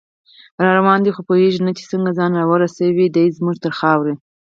[0.63, 4.13] راروان دی خو پوهیږي نه چې څنګه، ځان راورسوي دی زمونږ تر خاورې